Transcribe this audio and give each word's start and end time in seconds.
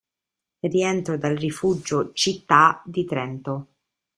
Rientro 0.63 1.15
dal 1.15 1.35
Rifugio 1.35 2.11
Città 2.13 2.81
di 2.85 3.05
Trento. 3.05 3.67